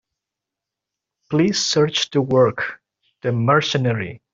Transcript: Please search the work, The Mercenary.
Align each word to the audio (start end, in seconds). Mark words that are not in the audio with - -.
Please 1.29 1.63
search 1.63 2.09
the 2.09 2.23
work, 2.23 2.81
The 3.21 3.31
Mercenary. 3.31 4.19